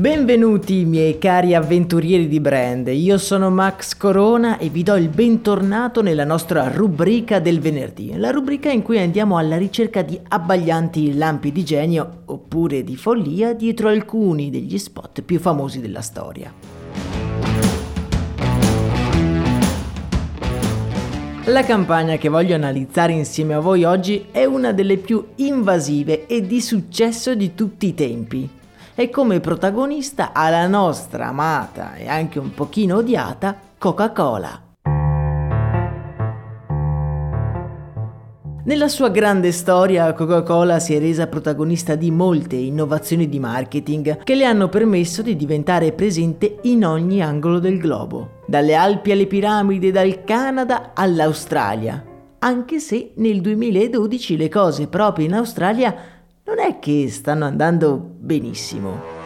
[0.00, 6.00] Benvenuti miei cari avventurieri di brand, io sono Max Corona e vi do il bentornato
[6.00, 11.52] nella nostra rubrica del venerdì, la rubrica in cui andiamo alla ricerca di abbaglianti lampi
[11.52, 16.50] di genio oppure di follia dietro alcuni degli spot più famosi della storia.
[21.44, 26.46] La campagna che voglio analizzare insieme a voi oggi è una delle più invasive e
[26.46, 28.58] di successo di tutti i tempi
[29.00, 34.60] e come protagonista ha la nostra amata e anche un pochino odiata Coca-Cola.
[38.62, 44.34] Nella sua grande storia Coca-Cola si è resa protagonista di molte innovazioni di marketing che
[44.34, 49.90] le hanno permesso di diventare presente in ogni angolo del globo, dalle Alpi alle piramidi,
[49.90, 52.04] dal Canada all'Australia.
[52.40, 56.09] Anche se nel 2012 le cose proprio in Australia
[56.50, 59.18] non è che stanno andando benissimo.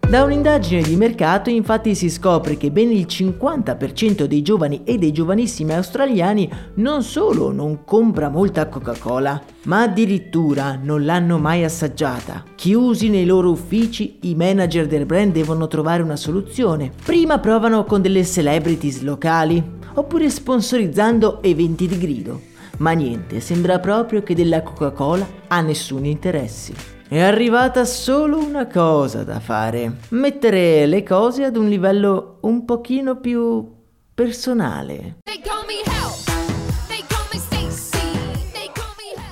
[0.00, 5.12] Da un'indagine di mercato infatti si scopre che ben il 50% dei giovani e dei
[5.12, 12.42] giovanissimi australiani non solo non compra molta Coca-Cola, ma addirittura non l'hanno mai assaggiata.
[12.56, 16.90] Chiusi nei loro uffici, i manager del brand devono trovare una soluzione.
[17.04, 19.62] Prima provano con delle celebrities locali,
[19.94, 22.47] oppure sponsorizzando eventi di grido.
[22.78, 26.74] Ma niente, sembra proprio che della Coca-Cola ha nessun interesse.
[27.08, 33.18] È arrivata solo una cosa da fare, mettere le cose ad un livello un pochino
[33.18, 33.66] più
[34.14, 35.16] personale.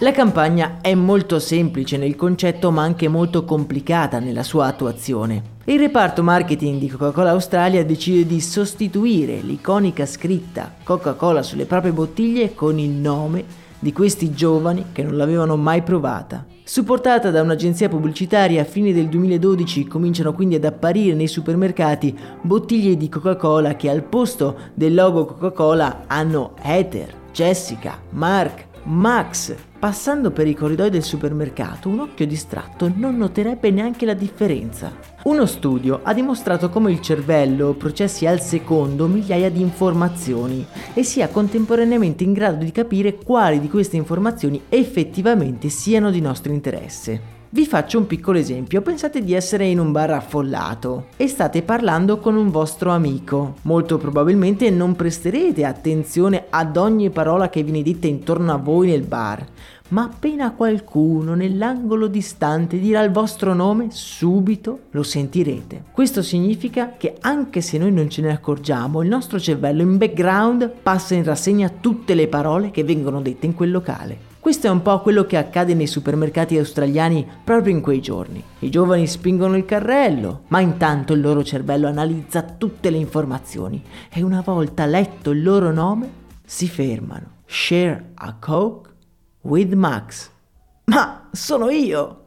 [0.01, 5.56] La campagna è molto semplice nel concetto ma anche molto complicata nella sua attuazione.
[5.69, 12.55] Il reparto marketing di Coca-Cola Australia decide di sostituire l'iconica scritta Coca-Cola sulle proprie bottiglie
[12.55, 13.45] con il nome
[13.81, 16.47] di questi giovani che non l'avevano mai provata.
[16.63, 22.97] Supportata da un'agenzia pubblicitaria a fine del 2012 cominciano quindi ad apparire nei supermercati bottiglie
[22.97, 30.47] di Coca-Cola che al posto del logo Coca-Cola hanno Heather, Jessica, Mark, Max, passando per
[30.47, 34.95] i corridoi del supermercato, un occhio distratto non noterebbe neanche la differenza.
[35.25, 40.65] Uno studio ha dimostrato come il cervello processi al secondo migliaia di informazioni
[40.95, 46.53] e sia contemporaneamente in grado di capire quali di queste informazioni effettivamente siano di nostro
[46.53, 47.35] interesse.
[47.57, 52.19] Vi faccio un piccolo esempio, pensate di essere in un bar affollato e state parlando
[52.19, 53.55] con un vostro amico.
[53.63, 59.05] Molto probabilmente non presterete attenzione ad ogni parola che viene detta intorno a voi nel
[59.05, 59.43] bar,
[59.89, 65.85] ma appena qualcuno nell'angolo distante dirà il vostro nome, subito lo sentirete.
[65.93, 70.71] Questo significa che anche se noi non ce ne accorgiamo, il nostro cervello in background
[70.83, 74.26] passa in rassegna tutte le parole che vengono dette in quel locale.
[74.47, 78.41] Questo è un po' quello che accade nei supermercati australiani proprio in quei giorni.
[78.61, 84.23] I giovani spingono il carrello, ma intanto il loro cervello analizza tutte le informazioni e
[84.23, 86.09] una volta letto il loro nome
[86.45, 87.39] si fermano.
[87.45, 88.91] Share a Coke
[89.41, 90.31] with Max.
[90.85, 92.27] Ma sono io!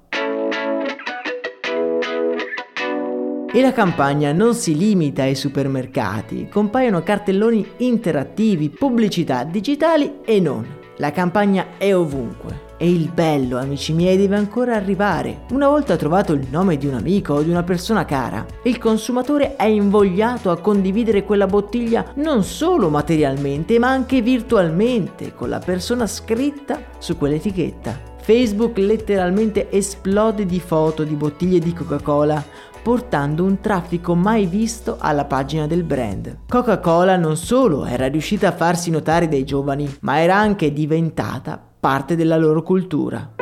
[3.50, 10.79] E la campagna non si limita ai supermercati, compaiono cartelloni interattivi, pubblicità digitali e non.
[11.00, 12.68] La campagna è ovunque.
[12.78, 15.44] E il bello, amici miei, deve ancora arrivare.
[15.52, 19.56] Una volta trovato il nome di un amico o di una persona cara, il consumatore
[19.56, 26.06] è invogliato a condividere quella bottiglia non solo materialmente, ma anche virtualmente, con la persona
[26.06, 28.18] scritta su quell'etichetta.
[28.30, 32.46] Facebook letteralmente esplode di foto di bottiglie di Coca-Cola
[32.84, 36.42] portando un traffico mai visto alla pagina del brand.
[36.48, 42.16] Coca-Cola non solo era riuscita a farsi notare dai giovani, ma era anche diventata parte
[42.16, 43.34] della loro cultura.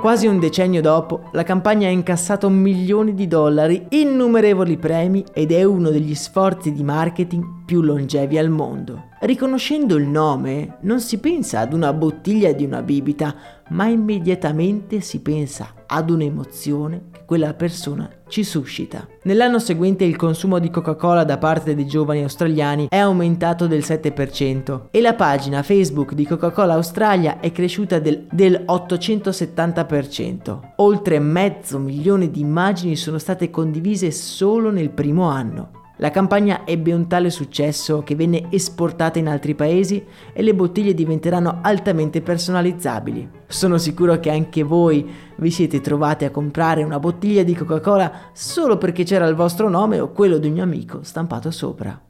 [0.00, 5.62] Quasi un decennio dopo, la campagna ha incassato milioni di dollari, innumerevoli premi ed è
[5.62, 9.10] uno degli sforzi di marketing più longevi al mondo.
[9.20, 13.32] Riconoscendo il nome non si pensa ad una bottiglia di una bibita,
[13.68, 19.06] ma immediatamente si pensa ad un'emozione che quella persona ci suscita.
[19.22, 24.88] Nell'anno seguente il consumo di Coca-Cola da parte dei giovani australiani è aumentato del 7%
[24.90, 30.58] e la pagina Facebook di Coca-Cola Australia è cresciuta del, del 870%.
[30.78, 35.78] Oltre mezzo milione di immagini sono state condivise solo nel primo anno.
[36.00, 40.02] La campagna ebbe un tale successo che venne esportata in altri paesi
[40.32, 43.28] e le bottiglie diventeranno altamente personalizzabili.
[43.46, 45.06] Sono sicuro che anche voi
[45.36, 50.00] vi siete trovati a comprare una bottiglia di Coca-Cola solo perché c'era il vostro nome
[50.00, 52.00] o quello di un mio amico stampato sopra.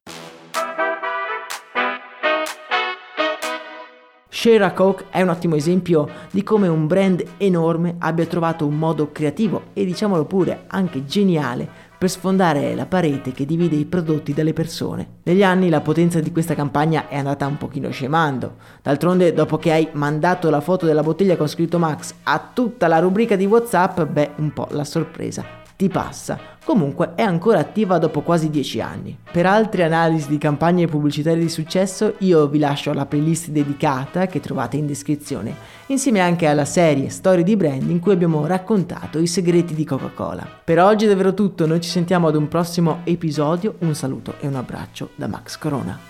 [4.28, 8.78] Share a Coke è un ottimo esempio di come un brand enorme abbia trovato un
[8.78, 14.32] modo creativo e diciamolo pure anche geniale per sfondare la parete che divide i prodotti
[14.32, 15.18] dalle persone.
[15.24, 18.54] Negli anni la potenza di questa campagna è andata un pochino scemando.
[18.80, 23.00] D'altronde, dopo che hai mandato la foto della bottiglia con scritto Max a tutta la
[23.00, 26.38] rubrica di WhatsApp, beh, un po' la sorpresa ti passa.
[26.62, 29.18] Comunque è ancora attiva dopo quasi 10 anni.
[29.32, 34.40] Per altre analisi di campagne pubblicitarie di successo io vi lascio la playlist dedicata che
[34.40, 35.54] trovate in descrizione,
[35.86, 40.46] insieme anche alla serie Storie di Brand in cui abbiamo raccontato i segreti di Coca-Cola.
[40.62, 44.46] Per oggi è davvero tutto, noi ci sentiamo ad un prossimo episodio, un saluto e
[44.46, 46.09] un abbraccio da Max Corona.